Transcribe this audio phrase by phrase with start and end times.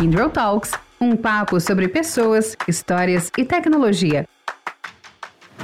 [0.00, 4.26] Kindle Talks, um papo sobre pessoas, histórias e tecnologia.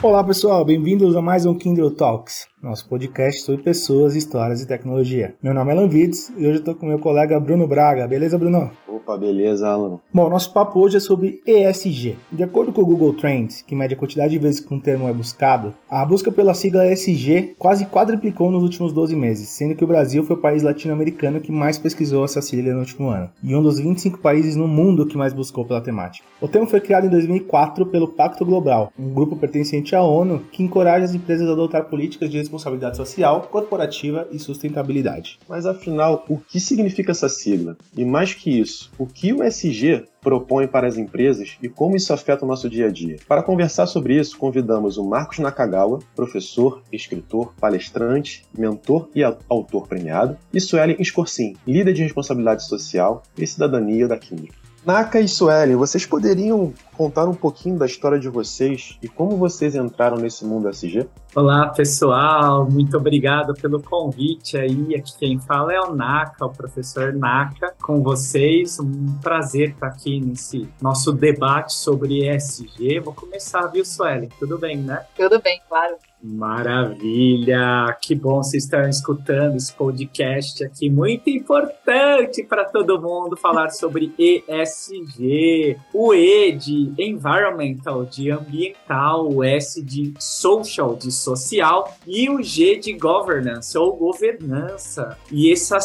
[0.03, 5.37] Olá pessoal, bem-vindos a mais um Kindle Talks nosso podcast sobre pessoas, histórias e tecnologia.
[5.41, 8.09] Meu nome é Alan Vides e hoje estou com meu colega Bruno Braga.
[8.09, 8.73] Beleza, Bruno?
[9.07, 10.01] Opa, beleza, Alan.
[10.13, 12.17] Bom, nosso papo hoje é sobre ESG.
[12.33, 15.09] De acordo com o Google Trends, que mede a quantidade de vezes que um termo
[15.09, 19.85] é buscado, a busca pela sigla ESG quase quadriplicou nos últimos 12 meses, sendo que
[19.85, 23.55] o Brasil foi o país latino-americano que mais pesquisou essa sigla no último ano, e
[23.55, 26.27] um dos 25 países no mundo que mais buscou pela temática.
[26.41, 30.65] O termo foi criado em 2004 pelo Pacto Global, um grupo pertencente à ONU que
[30.65, 35.39] encoraja as empresas a adotar políticas de responsabilidade social, corporativa e sustentabilidade.
[35.49, 37.77] Mas afinal, o que significa essa sigla?
[37.97, 42.13] E mais que isso, o que o SG propõe para as empresas e como isso
[42.13, 43.17] afeta o nosso dia a dia.
[43.29, 50.37] Para conversar sobre isso, convidamos o Marcos Nakagawa, professor, escritor, palestrante, mentor e autor premiado,
[50.53, 54.66] e Suelen Scorsin, líder de responsabilidade social e cidadania da Kindle.
[54.87, 59.75] Naka e Suelen, vocês poderiam contar um pouquinho da história de vocês e como vocês
[59.75, 61.09] entraram nesse mundo SG?
[61.35, 62.71] Olá, pessoal.
[62.71, 64.95] Muito obrigado pelo convite aí.
[64.95, 68.79] Aqui quem fala é o Naka, o professor Naka, com vocês.
[68.79, 73.01] Um prazer estar aqui nesse nosso debate sobre ESG.
[73.01, 74.29] Vou começar, viu, Suelen?
[74.39, 75.05] Tudo bem, né?
[75.17, 75.97] Tudo bem, claro.
[76.23, 77.97] Maravilha!
[78.01, 84.13] Que bom vocês estarem escutando esse podcast aqui, muito importante para todo mundo falar sobre
[84.19, 85.77] ESG.
[85.93, 92.77] O E de environmental, de ambiental, o S de social, de social, e o G
[92.77, 95.19] de governance, ou governança.
[95.31, 95.79] E essa,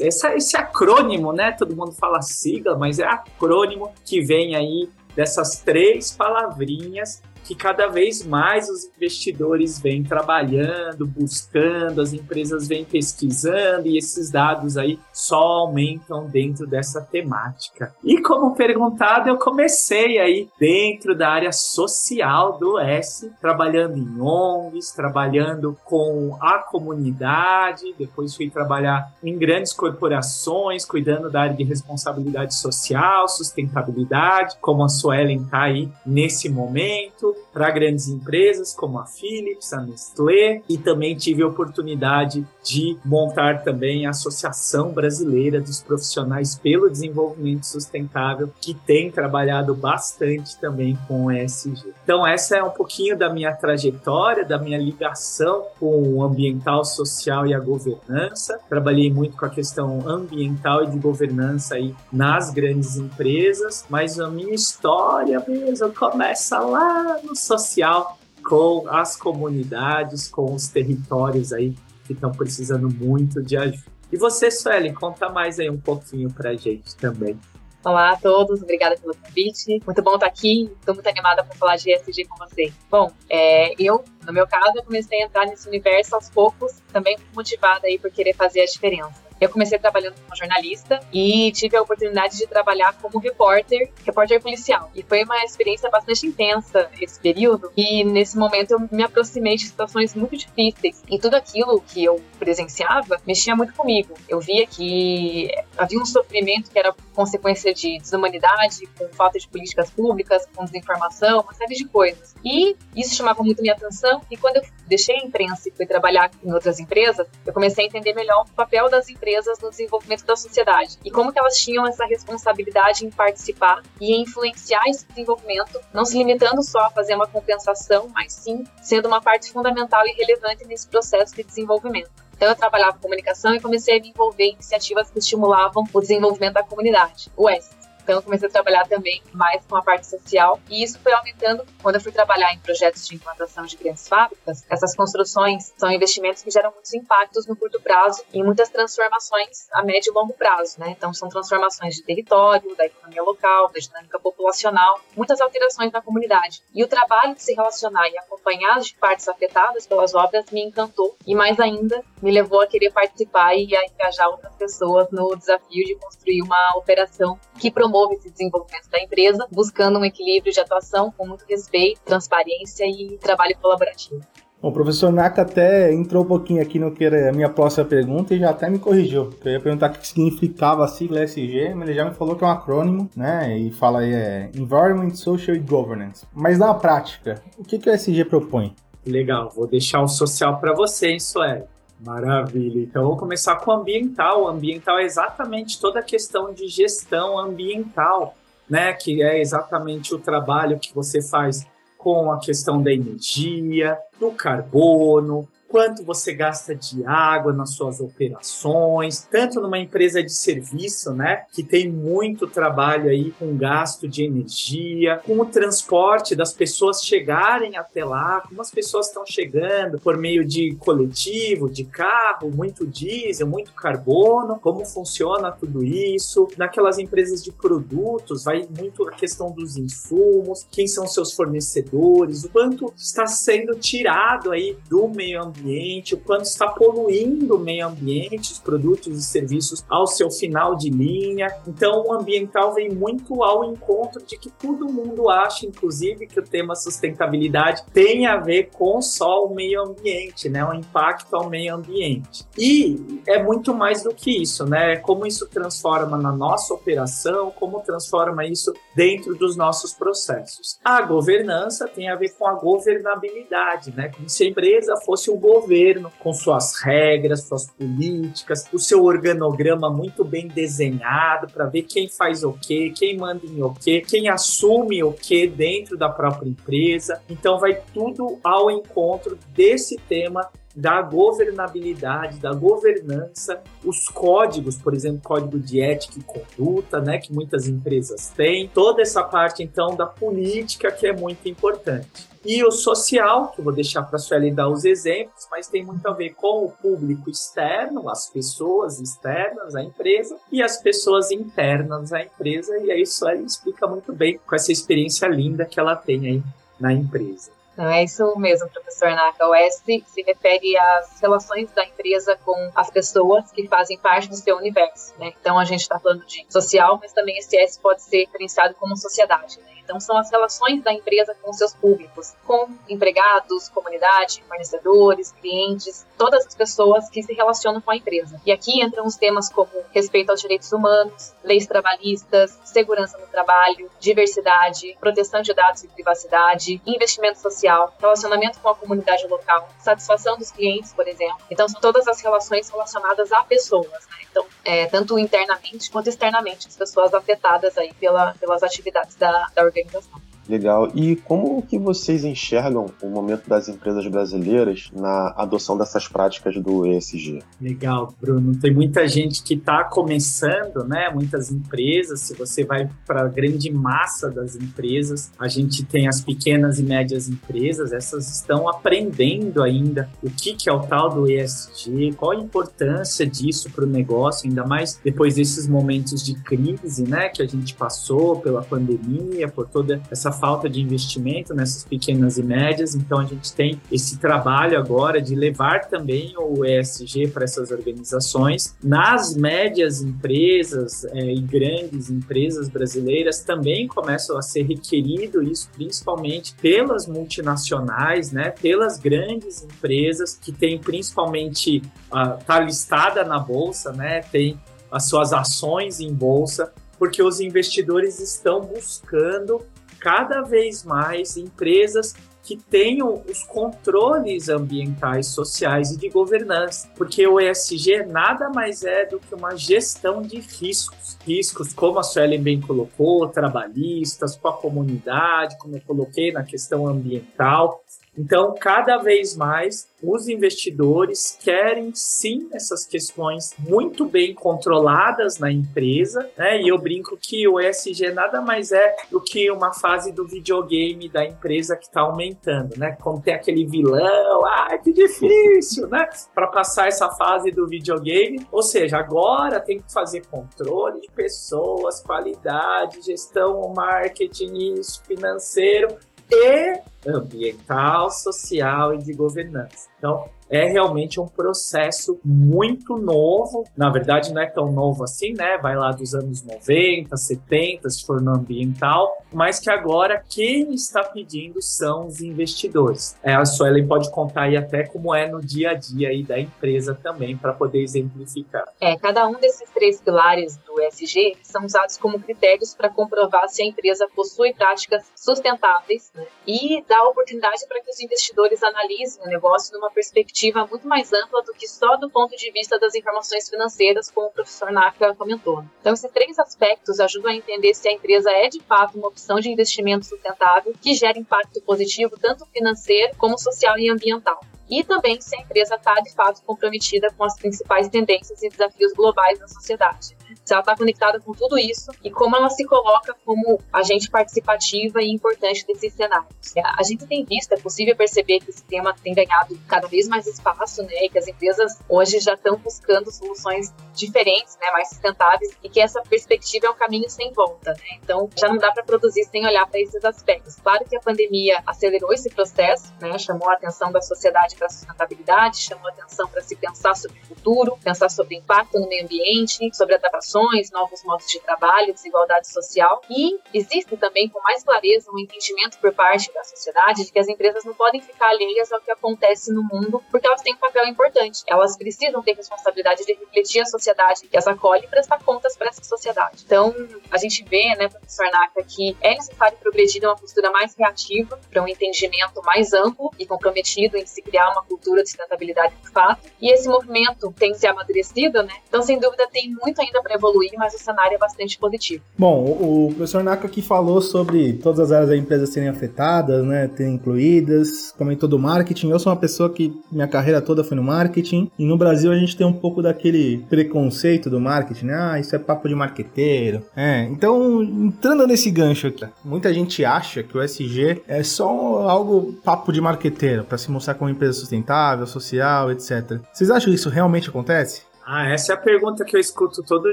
[0.00, 1.52] esse acrônimo, né?
[1.52, 7.86] Todo mundo fala sigla, mas é acrônimo que vem aí dessas três palavrinhas que cada
[7.86, 14.98] vez mais os investidores vêm trabalhando, buscando, as empresas vêm pesquisando e esses dados aí
[15.14, 17.94] só aumentam dentro dessa temática.
[18.04, 24.92] E como perguntado, eu comecei aí dentro da área social do S, trabalhando em ONGs,
[24.92, 32.54] trabalhando com a comunidade, depois fui trabalhar em grandes corporações, cuidando da área de responsabilidade
[32.54, 39.72] social, sustentabilidade, como a Suelen está aí nesse momento para grandes empresas como a Philips,
[39.72, 46.54] a Nestlé e também tive a oportunidade de montar também a Associação Brasileira dos Profissionais
[46.54, 51.94] pelo Desenvolvimento Sustentável, que tem trabalhado bastante também com o ESG.
[52.04, 57.46] Então essa é um pouquinho da minha trajetória, da minha ligação com o ambiental, social
[57.46, 58.58] e a governança.
[58.68, 64.28] Trabalhei muito com a questão ambiental e de governança aí nas grandes empresas, mas a
[64.28, 71.74] minha história mesmo começa lá social com as comunidades, com os territórios aí
[72.06, 73.84] que estão precisando muito de ajuda.
[74.10, 77.38] E você, Sueli, conta mais aí um pouquinho pra gente também.
[77.84, 79.80] Olá a todos, obrigada pelo convite.
[79.86, 82.72] Muito bom estar aqui, estou muito animada para falar de ESG com vocês.
[82.90, 87.16] Bom, é, eu, no meu caso, eu comecei a entrar nesse universo aos poucos, também
[87.34, 89.27] motivada aí por querer fazer a diferença.
[89.40, 94.90] Eu comecei trabalhando como jornalista e tive a oportunidade de trabalhar como repórter, repórter policial.
[94.94, 97.70] E foi uma experiência bastante intensa esse período.
[97.76, 101.02] E nesse momento eu me aproximei de situações muito difíceis.
[101.08, 104.14] E tudo aquilo que eu presenciava mexia muito comigo.
[104.28, 109.90] Eu via que havia um sofrimento que era consequência de desumanidade, com falta de políticas
[109.90, 112.34] públicas, com desinformação, uma série de coisas.
[112.44, 114.20] E isso chamava muito minha atenção.
[114.30, 117.86] E quando eu deixei a imprensa e fui trabalhar em outras empresas, eu comecei a
[117.86, 121.56] entender melhor o papel das empresas empresas no desenvolvimento da sociedade e como que elas
[121.58, 127.14] tinham essa responsabilidade em participar e influenciar esse desenvolvimento, não se limitando só a fazer
[127.14, 132.10] uma compensação, mas sim sendo uma parte fundamental e relevante nesse processo de desenvolvimento.
[132.34, 136.00] Então eu trabalhava com comunicação e comecei a me envolver em iniciativas que estimulavam o
[136.00, 137.77] desenvolvimento da comunidade, o S.
[138.08, 141.62] Então eu comecei a trabalhar também mais com a parte social e isso foi aumentando
[141.82, 144.64] quando eu fui trabalhar em projetos de implantação de grandes fábricas.
[144.70, 149.82] Essas construções são investimentos que geram muitos impactos no curto prazo e muitas transformações a
[149.82, 150.94] médio e longo prazo, né?
[150.96, 156.62] Então são transformações de território, da economia local, da dinâmica populacional, muitas alterações na comunidade.
[156.74, 161.14] E o trabalho de se relacionar e acompanhar as partes afetadas pelas obras me encantou
[161.26, 165.84] e mais ainda me levou a querer participar e a engajar outras pessoas no desafio
[165.84, 170.60] de construir uma operação que promova promove esse desenvolvimento da empresa, buscando um equilíbrio de
[170.60, 174.20] atuação com muito respeito, transparência e trabalho colaborativo.
[174.60, 177.84] Bom, o professor Naka até entrou um pouquinho aqui no que era a minha próxima
[177.84, 179.30] pergunta e já até me corrigiu.
[179.44, 182.42] Eu ia perguntar o que significava a sigla SG, mas ele já me falou que
[182.42, 183.56] é um acrônimo, né?
[183.56, 186.26] E fala aí é Environment, Social e Governance.
[186.34, 188.74] Mas na prática, o que, que o SG propõe?
[189.06, 191.62] Legal, vou deixar o social para você, hein, Sueli?
[192.00, 192.80] Maravilha.
[192.80, 194.44] Então, vou começar com o ambiental.
[194.44, 198.36] O ambiental é exatamente toda a questão de gestão ambiental,
[198.68, 198.92] né?
[198.92, 201.66] Que é exatamente o trabalho que você faz
[201.96, 209.28] com a questão da energia, do carbono, quanto você gasta de água nas suas operações,
[209.30, 215.20] tanto numa empresa de serviço, né, que tem muito trabalho aí com gasto de energia,
[215.24, 220.44] com o transporte das pessoas chegarem até lá, como as pessoas estão chegando por meio
[220.44, 227.52] de coletivo, de carro, muito diesel, muito carbono, como funciona tudo isso, naquelas empresas de
[227.52, 233.74] produtos, vai muito a questão dos insumos, quem são seus fornecedores, o quanto está sendo
[233.74, 239.18] tirado aí do meio ambiente ambiente, o quanto está poluindo o meio ambiente, os produtos
[239.18, 241.48] e serviços ao seu final de linha.
[241.66, 246.42] Então, o ambiental vem muito ao encontro de que todo mundo acha, inclusive, que o
[246.42, 250.64] tema sustentabilidade tem a ver com só o meio ambiente, né?
[250.64, 252.44] O impacto ao meio ambiente.
[252.56, 254.96] E é muito mais do que isso, né?
[254.96, 260.78] Como isso transforma na nossa operação, como transforma isso dentro dos nossos processos.
[260.84, 264.10] A governança tem a ver com a governabilidade, né?
[264.14, 269.88] Como se a empresa fosse o governo, com suas regras, suas políticas, o seu organograma
[269.90, 274.28] muito bem desenhado para ver quem faz o quê, quem manda em o quê, quem
[274.28, 277.22] assume o quê dentro da própria empresa.
[277.28, 280.48] Então vai tudo ao encontro desse tema
[280.78, 287.32] da governabilidade, da governança, os códigos, por exemplo, código de ética e conduta, né, que
[287.32, 292.28] muitas empresas têm, toda essa parte então da política que é muito importante.
[292.44, 295.84] E o social, que eu vou deixar para a Sueli dar os exemplos, mas tem
[295.84, 301.32] muito a ver com o público externo, as pessoas externas à empresa, e as pessoas
[301.32, 302.78] internas à empresa.
[302.78, 306.42] E aí, Sueli explica muito bem com essa experiência linda que ela tem aí
[306.78, 307.57] na empresa.
[307.78, 309.46] Não é isso mesmo, professor Naka.
[309.46, 314.34] O S se refere às relações da empresa com as pessoas que fazem parte do
[314.34, 315.14] seu universo.
[315.16, 315.32] Né?
[315.40, 318.96] Então a gente está falando de social, mas também esse S pode ser diferenciado como
[318.96, 319.60] sociedade.
[319.60, 319.77] Né?
[319.88, 326.46] Então, são as relações da empresa com seus públicos, com empregados, comunidade, fornecedores, clientes, todas
[326.46, 328.38] as pessoas que se relacionam com a empresa.
[328.44, 333.90] E aqui entram os temas como respeito aos direitos humanos, leis trabalhistas, segurança no trabalho,
[333.98, 340.50] diversidade, proteção de dados e privacidade, investimento social, relacionamento com a comunidade local, satisfação dos
[340.50, 341.38] clientes, por exemplo.
[341.50, 344.18] Então, são todas as relações relacionadas a pessoas, né?
[344.30, 349.62] Então, é, tanto internamente quanto externamente, as pessoas afetadas aí pela, pelas atividades da, da
[349.62, 350.27] organização organização.
[350.48, 350.90] Legal.
[350.94, 356.86] E como que vocês enxergam o momento das empresas brasileiras na adoção dessas práticas do
[356.86, 357.42] ESG?
[357.60, 358.56] Legal, Bruno.
[358.56, 361.10] Tem muita gente que está começando, né?
[361.12, 362.20] Muitas empresas.
[362.20, 366.82] Se você vai para a grande massa das empresas, a gente tem as pequenas e
[366.82, 367.92] médias empresas.
[367.92, 373.26] Essas estão aprendendo ainda o que, que é o tal do ESG, qual a importância
[373.26, 377.28] disso para o negócio, ainda mais depois desses momentos de crise, né?
[377.28, 382.42] Que a gente passou pela pandemia, por toda essa falta de investimento nessas pequenas e
[382.42, 387.70] médias, então a gente tem esse trabalho agora de levar também o ESG para essas
[387.70, 388.76] organizações.
[388.82, 396.54] Nas médias empresas é, e grandes empresas brasileiras também começam a ser requerido isso, principalmente
[396.54, 401.82] pelas multinacionais, né, pelas grandes empresas que têm principalmente
[402.12, 404.58] uh, tá listada na bolsa, né, tem
[404.90, 409.62] as suas ações em bolsa, porque os investidores estão buscando
[410.00, 412.14] cada vez mais empresas
[412.48, 419.04] que tenham os controles ambientais, sociais e de governança, porque o ESG nada mais é
[419.04, 421.18] do que uma gestão de riscos.
[421.26, 426.86] Riscos, como a Suelen bem colocou, trabalhistas, com a comunidade, como eu coloquei na questão
[426.86, 427.84] ambiental.
[428.18, 436.28] Então, cada vez mais, os investidores querem sim essas questões muito bem controladas na empresa,
[436.36, 436.60] né?
[436.60, 441.08] E eu brinco que o ESG nada mais é do que uma fase do videogame
[441.08, 442.96] da empresa que está aumentando, né?
[443.00, 446.08] Como tem aquele vilão, ah, que difícil, né?
[446.34, 452.00] Para passar essa fase do videogame, ou seja, agora tem que fazer controle de pessoas,
[452.00, 455.96] qualidade, gestão, marketing, isso, financeiro
[456.30, 459.88] e ambiental, social e de governança.
[459.98, 463.64] Então, é realmente um processo muito novo.
[463.76, 465.58] Na verdade, não é tão novo assim, né?
[465.58, 471.04] Vai lá dos anos 90, 70, se for no ambiental, mas que agora quem está
[471.04, 473.16] pedindo são os investidores.
[473.22, 476.38] É, a Suelen pode contar aí até como é no dia a dia aí da
[476.38, 478.64] empresa também, para poder exemplificar.
[478.80, 483.62] É, cada um desses três pilares do ESG são usados como critérios para comprovar se
[483.62, 486.26] a empresa possui práticas sustentáveis né?
[486.46, 491.12] e dá oportunidade para que os investidores analisem o negócio numa perspectiva perspectiva muito mais
[491.12, 495.14] ampla do que só do ponto de vista das informações financeiras, como o professor Naka
[495.14, 495.64] comentou.
[495.80, 499.40] Então, esses três aspectos ajudam a entender se a empresa é de fato uma opção
[499.40, 505.20] de investimento sustentável que gera impacto positivo tanto financeiro como social e ambiental e também
[505.20, 509.48] se a empresa está de fato comprometida com as principais tendências e desafios globais da
[509.48, 510.16] sociedade.
[510.44, 515.02] Se ela está conectada com tudo isso e como ela se coloca como agente participativa
[515.02, 516.28] e importante desses cenários.
[516.76, 520.26] A gente tem visto, é possível perceber que esse tema tem ganhado cada vez mais
[520.26, 525.56] espaço, né, e que as empresas hoje já estão buscando soluções diferentes, né, mais sustentáveis,
[525.62, 527.72] e que essa perspectiva é um caminho sem volta.
[527.72, 527.98] Né?
[528.02, 530.56] Então, já não dá para produzir sem olhar para esses aspectos.
[530.56, 534.70] Claro que a pandemia acelerou esse processo, né, chamou a atenção da sociedade para a
[534.70, 539.04] sustentabilidade, chamou atenção para se pensar sobre o futuro, pensar sobre o impacto no meio
[539.04, 543.00] ambiente, sobre adaptações, novos modos de trabalho, desigualdade social.
[543.08, 547.28] E existe também, com mais clareza, um entendimento por parte da sociedade de que as
[547.28, 550.86] empresas não podem ficar alheias ao que acontece no mundo, porque elas têm um papel
[550.86, 551.42] importante.
[551.46, 555.68] Elas precisam ter responsabilidade de refletir a sociedade que as acolhe e prestar contas para
[555.68, 556.42] essa sociedade.
[556.44, 556.74] Então,
[557.10, 561.62] a gente vê, né, professor Naka, que é necessário progredir uma postura mais reativa para
[561.62, 566.20] um entendimento mais amplo e comprometido em se criar uma cultura de sustentabilidade de fato.
[566.40, 568.52] E esse movimento tem se amadurecido, né?
[568.68, 572.02] Então, sem dúvida, tem muito ainda para evoluir, mas o cenário é bastante positivo.
[572.16, 576.68] Bom, o professor Naka aqui falou sobre todas as áreas da empresa serem afetadas, né?
[576.68, 578.90] Terem incluídas, comentou do marketing.
[578.90, 581.50] Eu sou uma pessoa que minha carreira toda foi no marketing.
[581.58, 584.94] E no Brasil a gente tem um pouco daquele preconceito do marketing, né?
[584.94, 586.62] Ah, isso é papo de marqueteiro.
[586.76, 591.48] É, então, entrando nesse gancho aqui, muita gente acha que o SG é só
[591.88, 596.20] algo papo de marqueteiro, para se mostrar como empresa sustentável, social, etc.
[596.32, 597.88] Vocês acham que isso realmente acontece?
[598.10, 599.92] Ah, essa é a pergunta que eu escuto todo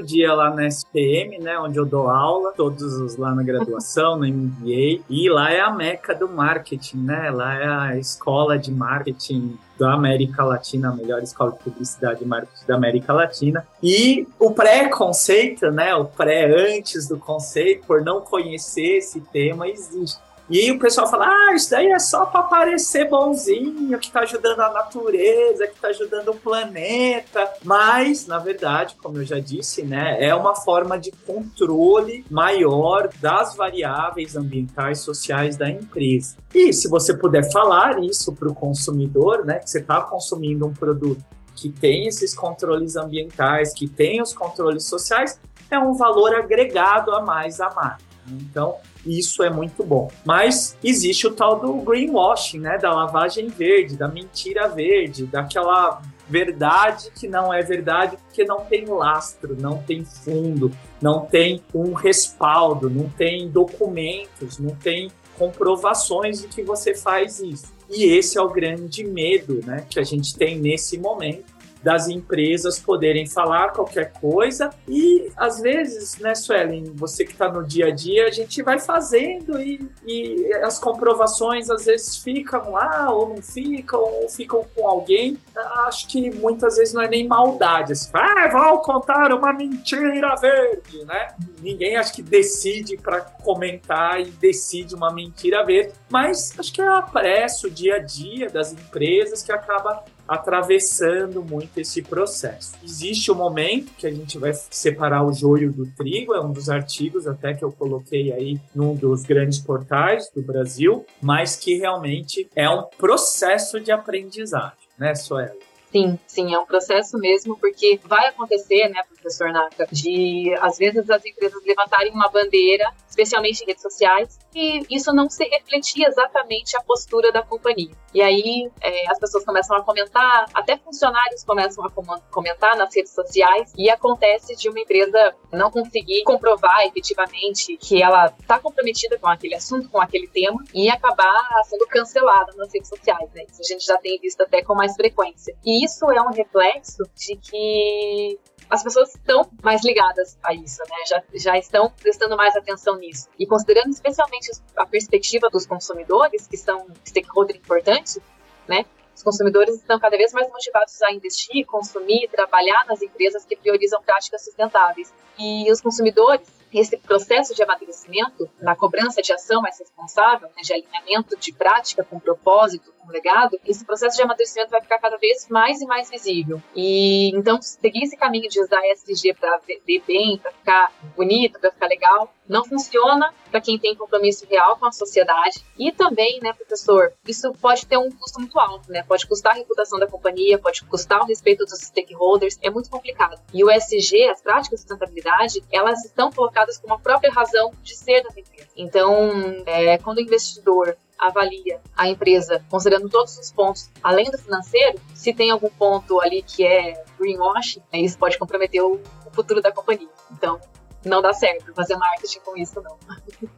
[0.00, 1.58] dia lá na SPM, né?
[1.58, 5.02] Onde eu dou aula, todos lá na graduação, no MBA.
[5.10, 7.30] E lá é a meca do marketing, né?
[7.30, 12.26] Lá é a escola de marketing da América Latina, a melhor escola de publicidade e
[12.26, 13.68] marketing da América Latina.
[13.82, 15.94] E o pré-conceito, né?
[15.94, 20.18] O pré antes do conceito, por não conhecer esse tema, existe.
[20.48, 24.20] E aí o pessoal fala, ah, isso daí é só para parecer bonzinho, que está
[24.20, 27.52] ajudando a natureza, que está ajudando o planeta.
[27.64, 33.56] Mas, na verdade, como eu já disse, né, é uma forma de controle maior das
[33.56, 36.36] variáveis ambientais sociais da empresa.
[36.54, 40.72] E se você puder falar isso para o consumidor, né, que você está consumindo um
[40.72, 41.24] produto
[41.56, 47.22] que tem esses controles ambientais, que tem os controles sociais, é um valor agregado a
[47.22, 48.05] mais a mais.
[48.32, 50.10] Então, isso é muito bom.
[50.24, 52.78] Mas existe o tal do greenwashing, né?
[52.78, 58.84] Da lavagem verde, da mentira verde, daquela verdade que não é verdade porque não tem
[58.86, 66.48] lastro, não tem fundo, não tem um respaldo, não tem documentos, não tem comprovações de
[66.48, 67.72] que você faz isso.
[67.88, 71.55] E esse é o grande medo, né, que a gente tem nesse momento
[71.86, 77.62] das empresas poderem falar qualquer coisa e às vezes, né, Suelen, você que está no
[77.64, 83.12] dia a dia, a gente vai fazendo e, e, as comprovações às vezes ficam lá
[83.12, 85.38] ou não ficam ou ficam com alguém.
[85.86, 91.04] Acho que muitas vezes não é nem maldade, assim, ah, vou contar uma mentira verde,
[91.04, 91.28] né?
[91.60, 96.88] Ninguém acho que decide para comentar e decide uma mentira verde, mas acho que é
[96.88, 102.72] a pressa, o dia a dia das empresas que acaba atravessando muito esse processo.
[102.82, 106.52] Existe o um momento que a gente vai separar o joio do trigo, é um
[106.52, 111.76] dos artigos até que eu coloquei aí num dos grandes portais do Brasil, mas que
[111.78, 115.54] realmente é um processo de aprendizagem, né, Suela?
[115.90, 121.08] Sim, sim, é um processo mesmo, porque vai acontecer, né, professor Naka, de às vezes
[121.08, 126.76] as empresas levantarem uma bandeira, especialmente em redes sociais, e isso não se refletir exatamente
[126.76, 127.92] a postura da companhia.
[128.12, 131.90] E aí é, as pessoas começam a comentar, até funcionários começam a
[132.30, 138.26] comentar nas redes sociais, e acontece de uma empresa não conseguir comprovar efetivamente que ela
[138.40, 143.30] está comprometida com aquele assunto, com aquele tema, e acabar sendo cancelada nas redes sociais.
[143.34, 143.44] Né?
[143.50, 145.56] Isso a gente já tem visto até com mais frequência.
[145.64, 150.96] E isso é um reflexo de que as pessoas estão mais ligadas a isso, né?
[151.08, 153.28] Já, já estão prestando mais atenção nisso.
[153.38, 158.20] E considerando especialmente a perspectiva dos consumidores, que são stakeholder importante,
[158.68, 158.84] né?
[159.14, 164.02] Os consumidores estão cada vez mais motivados a investir, consumir, trabalhar nas empresas que priorizam
[164.02, 165.12] práticas sustentáveis.
[165.38, 166.46] E os consumidores
[166.78, 172.04] esse processo de amadurecimento, na cobrança de ação mais responsável, né, de alinhamento de prática
[172.04, 176.10] com propósito, com legado, esse processo de amadurecimento vai ficar cada vez mais e mais
[176.10, 176.62] visível.
[176.74, 181.72] E então, seguir esse caminho de usar ESG para ver bem, para ficar bonito, para
[181.72, 185.64] ficar legal, não funciona para quem tem compromisso real com a sociedade.
[185.78, 189.02] E também, né, professor, isso pode ter um custo muito alto, né?
[189.02, 193.40] Pode custar a reputação da companhia, pode custar o respeito dos stakeholders, é muito complicado.
[193.52, 197.96] E o SG, as práticas de sustentabilidade, elas estão colocadas como a própria razão de
[197.96, 198.70] ser das empresas.
[198.76, 199.30] Então,
[199.66, 205.32] é, quando o investidor avalia a empresa considerando todos os pontos, além do financeiro, se
[205.32, 209.00] tem algum ponto ali que é greenwashing, isso pode comprometer o
[209.32, 210.08] futuro da companhia.
[210.30, 210.60] Então,
[211.04, 212.96] não dá certo fazer marketing com isso, não.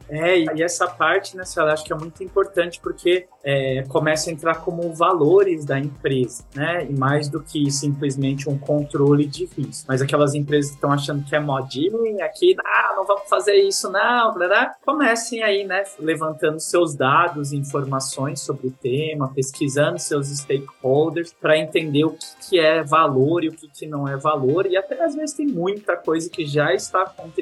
[0.09, 4.33] É, e essa parte, né, eu acho que é muito importante porque é, começa a
[4.33, 6.85] entrar como valores da empresa, né?
[6.89, 9.85] E mais do que simplesmente um controle de risco.
[9.87, 13.89] Mas aquelas empresas que estão achando que é modinha aqui, ah, não vamos fazer isso,
[13.89, 21.33] não, blá, comecem aí, né, levantando seus dados informações sobre o tema, pesquisando seus stakeholders
[21.33, 24.65] para entender o que, que é valor e o que, que não é valor.
[24.65, 27.38] E até às vezes tem muita coisa que já está acontecendo,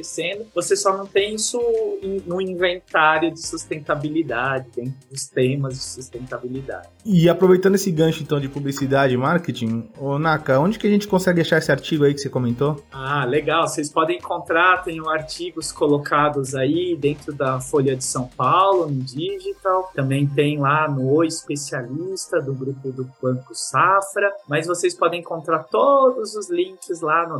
[0.53, 1.59] você só não tem isso
[2.25, 6.87] no inventário de sustentabilidade, dentro dos temas de sustentabilidade.
[7.05, 11.07] E aproveitando esse gancho então de publicidade e marketing, ô Naka, onde que a gente
[11.07, 12.83] consegue achar esse artigo aí que você comentou?
[12.91, 13.67] Ah, legal.
[13.67, 19.91] Vocês podem encontrar, tem artigos colocados aí dentro da Folha de São Paulo, no digital.
[19.95, 24.31] Também tem lá no O Especialista, do grupo do Banco Safra.
[24.47, 27.39] Mas vocês podem encontrar todos os links lá no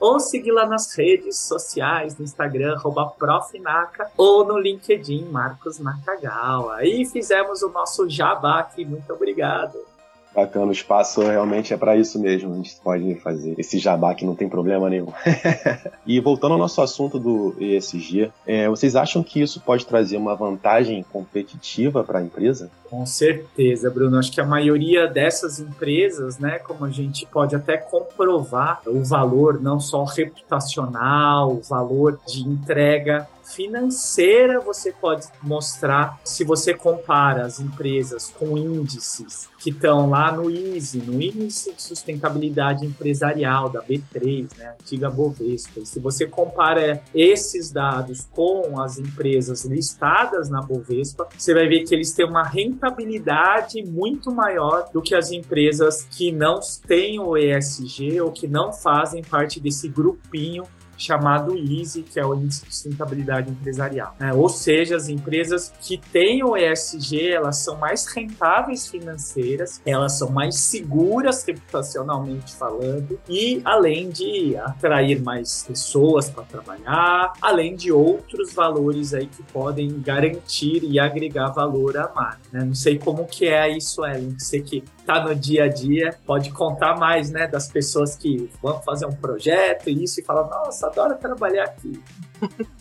[0.00, 2.76] ou seguir lá nas redes sociais, no Instagram,
[3.18, 6.84] profnaka, ou no LinkedIn, Marcos Nakagawa.
[6.84, 9.95] E fizemos o nosso jabá aqui, muito obrigado.
[10.36, 12.52] Bacana, o espaço realmente é para isso mesmo.
[12.52, 15.10] A gente pode fazer esse jabá que não tem problema nenhum.
[16.06, 20.34] e voltando ao nosso assunto do ESG, é, vocês acham que isso pode trazer uma
[20.34, 22.70] vantagem competitiva para a empresa?
[22.90, 24.18] Com certeza, Bruno.
[24.18, 29.58] Acho que a maioria dessas empresas, né, como a gente pode até comprovar o valor
[29.58, 37.60] não só reputacional, o valor de entrega financeira você pode mostrar se você compara as
[37.60, 44.48] empresas com índices que estão lá no ISE, no Índice de Sustentabilidade Empresarial da B3,
[44.56, 45.84] né, antiga Bovespa.
[45.84, 51.94] Se você compara esses dados com as empresas listadas na Bovespa, você vai ver que
[51.94, 58.20] eles têm uma rentabilidade muito maior do que as empresas que não têm o ESG
[58.20, 60.64] ou que não fazem parte desse grupinho
[60.96, 64.14] chamado ISE, que é o Índice de Sustentabilidade Empresarial.
[64.20, 70.18] É, ou seja, as empresas que têm o ESG, elas são mais rentáveis financeiras, elas
[70.18, 77.92] são mais seguras reputacionalmente falando e além de atrair mais pessoas para trabalhar, além de
[77.92, 82.40] outros valores aí que podem garantir e agregar valor à marca.
[82.52, 82.64] Né?
[82.64, 86.50] Não sei como que é isso, Ellen, sei que tá no dia a dia, pode
[86.50, 90.85] contar mais, né, das pessoas que vão fazer um projeto e isso e falam, nossa,
[90.86, 92.02] adoro trabalhar aqui.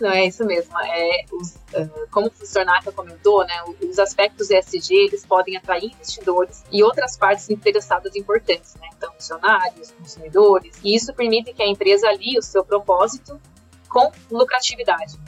[0.00, 0.78] Não, é isso mesmo.
[0.78, 5.86] É, os, uh, como o professor Naka comentou, né, os aspectos ESG eles podem atrair
[5.86, 11.66] investidores e outras partes interessadas importantes, né, então funcionários, consumidores, e isso permite que a
[11.66, 13.40] empresa alie o seu propósito
[13.88, 15.18] com lucratividade.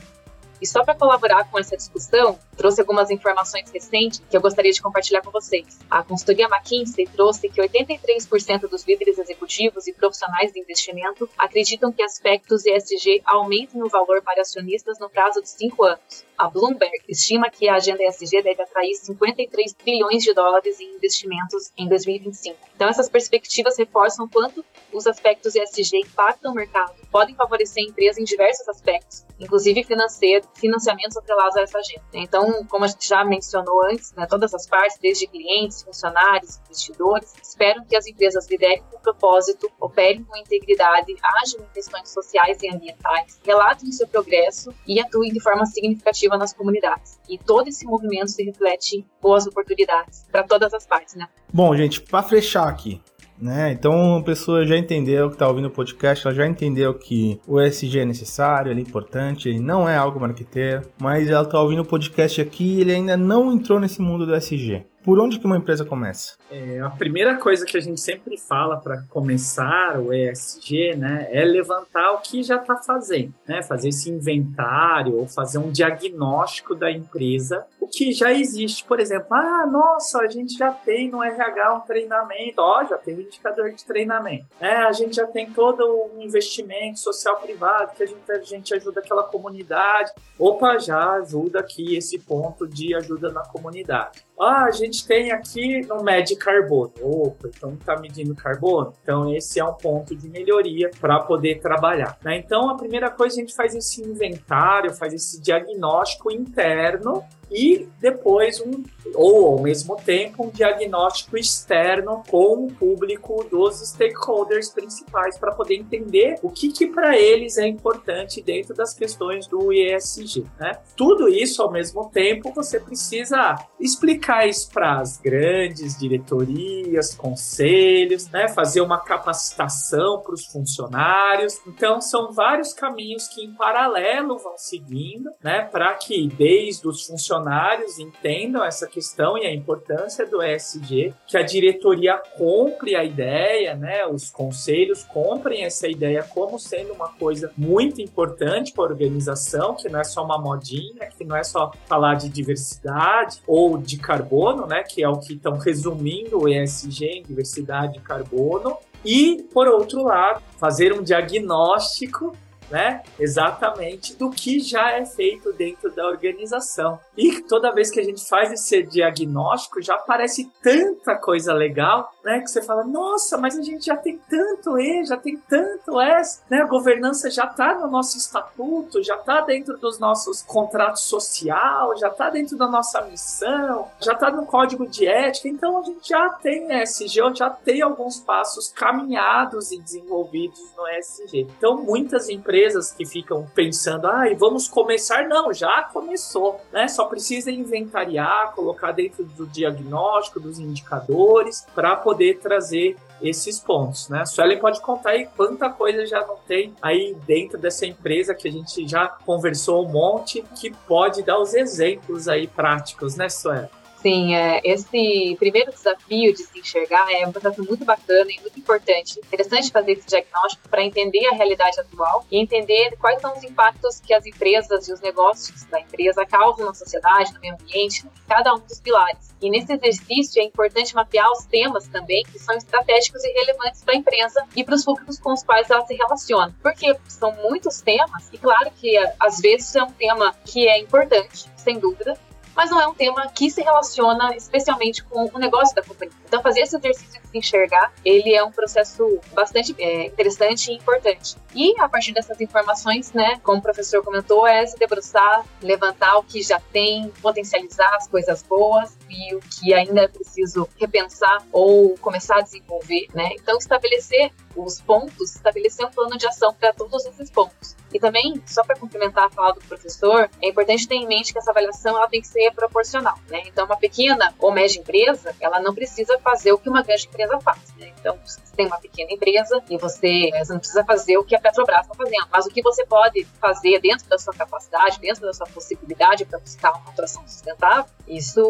[0.61, 4.83] E só para colaborar com essa discussão, trouxe algumas informações recentes que eu gostaria de
[4.83, 5.79] compartilhar com vocês.
[5.91, 12.03] A consultoria McKinsey trouxe que 83% dos líderes executivos e profissionais de investimento acreditam que
[12.03, 16.25] aspectos ESG aumentem o valor para acionistas no prazo de cinco anos.
[16.37, 21.71] A Bloomberg estima que a agenda ESG deve atrair 53 bilhões de dólares em investimentos
[21.77, 22.57] em 2025.
[22.75, 28.21] Então, essas perspectivas reforçam quanto os aspectos ESG impactam o mercado, podem favorecer a empresa
[28.21, 32.05] em diversos aspectos, inclusive financeiro, financiamentos atrelados a essa agenda.
[32.15, 37.35] Então, como a gente já mencionou antes, né, todas as partes, desde clientes, funcionários, investidores,
[37.43, 42.69] esperam que as empresas liderem com propósito, operem com integridade, ajam em questões sociais e
[42.69, 47.19] ambientais, relatem seu progresso e atuem de forma significativa nas comunidades.
[47.29, 51.29] E todo esse movimento se reflete em boas oportunidades para todas as partes, né?
[51.53, 53.03] Bom, gente, para fechar aqui,
[53.41, 53.73] né?
[53.73, 57.61] Então a pessoa já entendeu que está ouvindo o podcast, ela já entendeu que o
[57.61, 61.83] ESG é necessário, ele é importante, ele não é algo marqueteiro, mas ela está ouvindo
[61.83, 64.85] o podcast aqui e ele ainda não entrou nesse mundo do ESG.
[65.03, 66.37] Por onde que uma empresa começa?
[66.51, 71.43] É, a primeira coisa que a gente sempre fala para começar o ESG, né, é
[71.43, 76.91] levantar o que já está fazendo, né, fazer esse inventário ou fazer um diagnóstico da
[76.91, 81.75] empresa, o que já existe, por exemplo, ah, nossa, a gente já tem no RH
[81.75, 86.11] um treinamento, ó, já tem um indicador de treinamento, é, a gente já tem todo
[86.15, 91.61] um investimento social privado que a gente, a gente ajuda aquela comunidade, opa, já ajuda
[91.61, 94.25] aqui esse ponto de ajuda na comunidade.
[94.43, 96.93] Ah, a gente tem aqui no mede carbono.
[97.03, 98.95] Opa, então está medindo carbono.
[99.03, 102.17] Então esse é um ponto de melhoria para poder trabalhar.
[102.25, 102.39] Né?
[102.39, 108.61] Então a primeira coisa a gente faz esse inventário, faz esse diagnóstico interno e depois
[108.61, 108.85] um
[109.15, 115.77] ou ao mesmo tempo um diagnóstico externo com o público dos stakeholders principais para poder
[115.77, 120.47] entender o que, que para eles é importante dentro das questões do ESG.
[120.59, 120.79] Né?
[120.97, 128.49] Tudo isso ao mesmo tempo você precisa explicar isso para as grandes diretorias, conselhos, né?
[128.49, 131.59] fazer uma capacitação para os funcionários.
[131.67, 135.63] Então são vários caminhos que em paralelo vão seguindo, né?
[135.63, 141.37] para que desde os funcionários funcionários entendam essa questão e a importância do ESG, que
[141.37, 147.51] a diretoria compre a ideia, né, os conselhos comprem essa ideia como sendo uma coisa
[147.57, 151.73] muito importante para a organização, que não é só uma modinha, que não é só
[151.87, 157.07] falar de diversidade ou de carbono, né, que é o que estão resumindo o ESG
[157.07, 162.37] em diversidade de carbono, e, por outro lado, fazer um diagnóstico
[162.71, 163.03] né?
[163.19, 166.99] Exatamente do que já é feito dentro da organização.
[167.17, 172.41] E toda vez que a gente faz esse diagnóstico, já aparece tanta coisa legal, né?
[172.41, 176.41] Que você fala, nossa, mas a gente já tem tanto E, já tem tanto S,
[176.49, 176.61] né?
[176.63, 182.09] A governança já está no nosso estatuto, já está dentro dos nossos contratos social, já
[182.09, 185.49] está dentro da nossa missão, já está no código de ética.
[185.49, 191.47] Então a gente já tem SG, já tem alguns passos caminhados e desenvolvidos no SG.
[191.59, 192.60] Então muitas empresas
[192.97, 196.89] que ficam pensando, ah, vamos começar, não, já começou, né?
[196.89, 204.21] Só precisa inventariar, colocar dentro do diagnóstico, dos indicadores, para poder trazer esses pontos, né?
[204.21, 208.49] A Suelen pode contar aí quanta coisa já não tem aí dentro dessa empresa que
[208.49, 213.69] a gente já conversou um monte, que pode dar os exemplos aí práticos, né, Suelen?
[214.03, 218.59] Sim, é, esse primeiro desafio de se enxergar é um processo muito bacana e muito
[218.59, 219.19] importante.
[219.19, 224.01] Interessante fazer esse diagnóstico para entender a realidade atual e entender quais são os impactos
[224.01, 228.11] que as empresas e os negócios da empresa causam na sociedade, no meio ambiente, em
[228.27, 229.35] cada um dos pilares.
[229.43, 233.95] E nesse exercício é importante mapear os temas também que são estratégicos e relevantes para
[233.95, 236.55] a empresa e para os públicos com os quais ela se relaciona.
[236.63, 241.51] Porque são muitos temas e claro que às vezes é um tema que é importante,
[241.57, 242.19] sem dúvida,
[242.55, 246.15] mas não é um tema que se relaciona especialmente com o negócio da companhia.
[246.27, 250.75] Então, fazer esse exercício de se enxergar, ele é um processo bastante é, interessante e
[250.75, 251.37] importante.
[251.55, 256.23] E, a partir dessas informações, né, como o professor comentou, é se debruçar, levantar o
[256.23, 261.97] que já tem, potencializar as coisas boas e o que ainda é preciso repensar ou
[261.99, 263.31] começar a desenvolver, né?
[263.35, 267.77] Então, estabelecer os pontos, estabelecer um plano de ação para todos esses pontos.
[267.93, 271.39] E também, só para complementar a fala do professor, é importante ter em mente que
[271.39, 273.19] essa avaliação ela tem que ser proporcional.
[273.29, 273.43] Né?
[273.47, 277.41] Então, uma pequena ou média empresa, ela não precisa fazer o que uma grande empresa
[277.41, 277.75] faz.
[277.77, 277.93] Né?
[277.99, 281.41] Então, você tem uma pequena empresa e você, você não precisa fazer o que a
[281.41, 285.33] Petrobras está fazendo, mas o que você pode fazer dentro da sua capacidade, dentro da
[285.33, 288.41] sua possibilidade para buscar uma atuação sustentável, isso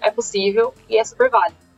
[0.00, 1.68] é possível e é super válido.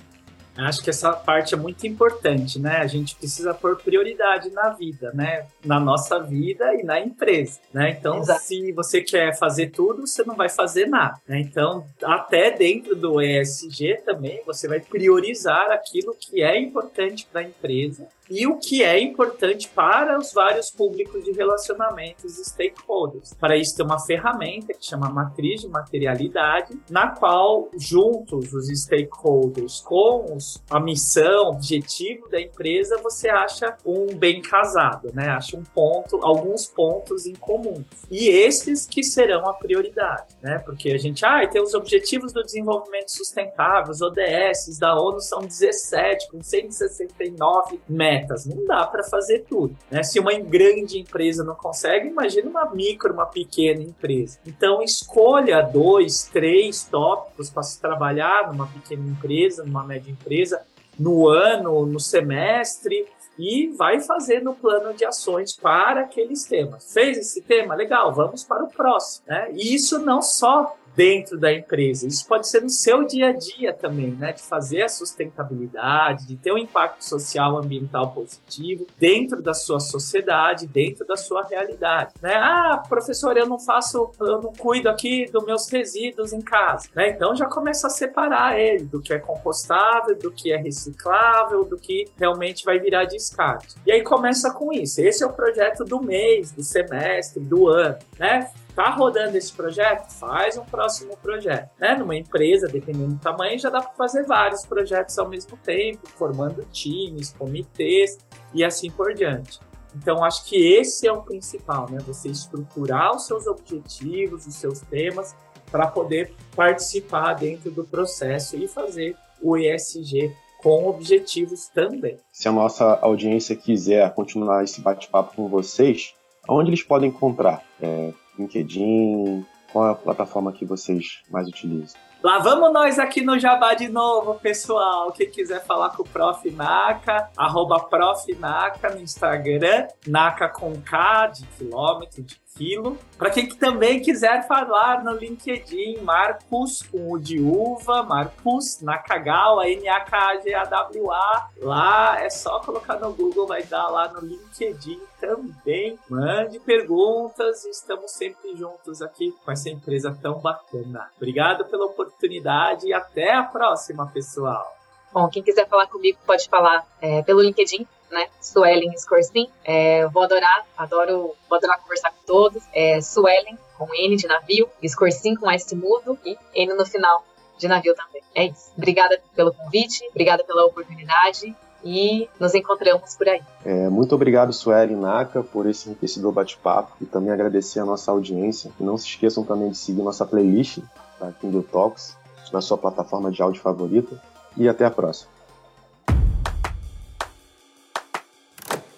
[0.57, 2.79] Acho que essa parte é muito importante, né?
[2.79, 5.47] A gente precisa pôr prioridade na vida, né?
[5.65, 7.97] Na nossa vida e na empresa, né?
[7.99, 8.41] Então, Exato.
[8.43, 11.41] se você quer fazer tudo, você não vai fazer nada, né?
[11.41, 17.45] Então, até dentro do ESG também, você vai priorizar aquilo que é importante para a
[17.45, 23.35] empresa e o que é importante para os vários públicos de relacionamentos e stakeholders.
[23.35, 29.81] Para isso tem uma ferramenta que chama matriz de materialidade, na qual juntos os stakeholders
[29.81, 35.29] com os, a missão, objetivo da empresa, você acha um bem casado, né?
[35.29, 37.85] Acha um ponto, alguns pontos em comum.
[38.11, 40.59] E esses que serão a prioridade, né?
[40.59, 45.41] Porque a gente, ah, tem os objetivos do desenvolvimento sustentável, os ODS da ONU são
[45.41, 48.47] 17 com 169 metas metas.
[48.47, 49.77] Não dá para fazer tudo.
[49.91, 50.03] Né?
[50.03, 54.39] Se uma grande empresa não consegue, imagina uma micro, uma pequena empresa.
[54.47, 60.63] Então, escolha dois, três tópicos para se trabalhar numa pequena empresa, numa média empresa,
[60.99, 63.07] no ano, no semestre,
[63.39, 66.93] e vai fazendo o plano de ações para aqueles temas.
[66.93, 67.75] Fez esse tema?
[67.75, 69.25] Legal, vamos para o próximo.
[69.27, 69.51] Né?
[69.55, 72.07] E isso não só dentro da empresa.
[72.07, 74.35] Isso pode ser no seu dia a dia também, né?
[74.35, 80.67] De fazer a sustentabilidade, de ter um impacto social, ambiental positivo dentro da sua sociedade,
[80.67, 82.35] dentro da sua realidade, né?
[82.35, 87.09] Ah, professor, eu não faço, eu não cuido aqui dos meus resíduos em casa, né?
[87.09, 91.79] Então já começa a separar ele do que é compostável, do que é reciclável, do
[91.79, 93.75] que realmente vai virar descarte.
[93.87, 95.01] E aí começa com isso.
[95.01, 98.51] Esse é o projeto do mês, do semestre, do ano, né?
[98.75, 100.11] Tá rodando esse projeto?
[100.13, 101.71] Faz um próximo projeto.
[101.79, 101.97] Né?
[101.97, 106.65] Numa empresa, dependendo do tamanho, já dá para fazer vários projetos ao mesmo tempo, formando
[106.73, 108.19] times, comitês
[108.55, 109.59] e assim por diante.
[109.95, 111.99] Então, acho que esse é o principal, né?
[112.07, 115.35] Você estruturar os seus objetivos, os seus temas,
[115.71, 122.19] para poder participar dentro do processo e fazer o ESG com objetivos também.
[122.33, 126.15] Se a nossa audiência quiser continuar esse bate-papo com vocês,
[126.47, 127.65] aonde eles podem encontrar?
[127.81, 129.47] É, LinkedIn?
[129.73, 131.99] Qual é a plataforma que vocês mais utilizam?
[132.23, 135.11] Lá vamos nós aqui no Jabá de novo, pessoal.
[135.11, 136.51] Quem quiser falar com o Prof.
[136.51, 138.35] Naka, arroba Prof.
[138.35, 142.99] Naka no Instagram, Naka com K de quilômetro, de quilo.
[143.17, 151.49] Para quem também quiser falar no LinkedIn, Marcos com o de uva, Marcos Nakagawa, N-A-K-G-A-W-A.
[151.59, 155.99] Lá é só colocar no Google, vai dar lá no LinkedIn também.
[156.09, 161.11] Mande perguntas, estamos sempre juntos aqui com essa empresa tão bacana.
[161.17, 164.77] Obrigado pela oportunidade e até a próxima, pessoal.
[165.13, 168.27] Bom, quem quiser falar comigo pode falar é, pelo LinkedIn, né?
[168.41, 169.49] Suelen Scorsin.
[169.65, 172.63] É, vou adorar, adoro, vou adorar conversar com todos.
[172.73, 177.25] É, Suelen com N de navio, Scorsin com S mudo e N no final
[177.59, 178.23] de navio também.
[178.35, 178.73] É isso.
[178.77, 183.41] Obrigada pelo convite, obrigada pela oportunidade e nos encontramos por aí.
[183.65, 188.71] É, muito obrigado, Sueli Naka, por esse enriquecedor bate-papo e também agradecer a nossa audiência.
[188.79, 190.79] E não se esqueçam também de seguir nossa playlist
[191.19, 192.17] da Kindle Talks
[192.53, 194.21] na sua plataforma de áudio favorita
[194.57, 195.31] e até a próxima.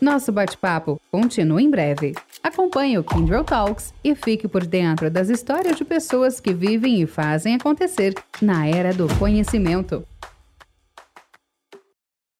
[0.02, 2.12] Nosso bate-papo continua em breve.
[2.42, 7.06] Acompanhe o Kindle Talks e fique por dentro das histórias de pessoas que vivem e
[7.06, 10.04] fazem acontecer na era do conhecimento.